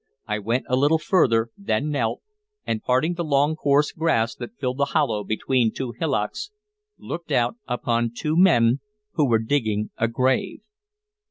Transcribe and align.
I 0.27 0.39
went 0.39 0.65
a 0.67 0.75
little 0.75 0.97
further, 0.97 1.49
then 1.55 1.91
knelt, 1.91 2.23
and, 2.65 2.81
parting 2.81 3.13
the 3.13 3.23
long 3.23 3.55
coarse 3.55 3.91
grass 3.91 4.33
that 4.33 4.57
filled 4.57 4.77
the 4.79 4.85
hollow 4.97 5.23
between 5.23 5.71
two 5.71 5.91
hillocks, 5.99 6.49
looked 6.97 7.31
out 7.31 7.57
upon 7.67 8.11
two 8.17 8.35
men 8.35 8.79
who 9.11 9.29
were 9.29 9.37
digging 9.37 9.91
a 9.99 10.07
grave. 10.07 10.61